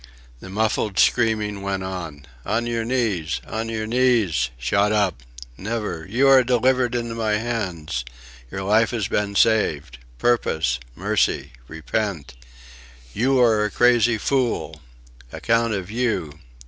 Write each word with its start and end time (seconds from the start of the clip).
The 0.39 0.49
muffled 0.49 0.97
screaming 0.97 1.61
went 1.61 1.83
on: 1.83 2.25
"On 2.43 2.65
your 2.65 2.83
knees! 2.83 3.39
On 3.45 3.69
your 3.69 3.85
knees!" 3.85 4.49
"Shut 4.57 4.91
up!" 4.91 5.21
"Never! 5.59 6.07
You 6.09 6.27
are 6.27 6.43
delivered 6.43 6.95
into 6.95 7.13
my 7.13 7.33
hands.... 7.33 8.03
Your 8.49 8.63
life 8.63 8.89
has 8.89 9.07
been 9.07 9.35
saved.... 9.35 9.99
Purpose.... 10.17 10.79
Mercy.... 10.95 11.51
Repent." 11.67 12.33
"You 13.13 13.39
are 13.41 13.63
a 13.63 13.69
crazy 13.69 14.17
fool!..." 14.17 14.81
"Account 15.31 15.75
of 15.75 15.91
you... 15.91 16.33